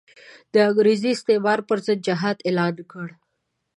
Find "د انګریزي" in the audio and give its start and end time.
0.53-1.09